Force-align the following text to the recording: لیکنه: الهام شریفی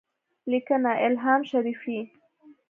لیکنه: 0.49 0.91
الهام 1.05 1.41
شریفی 1.49 1.99